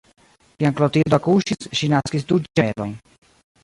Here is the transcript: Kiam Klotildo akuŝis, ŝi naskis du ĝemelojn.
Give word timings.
Kiam 0.63 0.77
Klotildo 0.79 1.19
akuŝis, 1.19 1.71
ŝi 1.79 1.93
naskis 1.97 2.29
du 2.33 2.43
ĝemelojn. 2.51 3.01